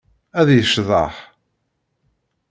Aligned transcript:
Ad 0.39 0.47
yecḍeḥ. 0.57 1.15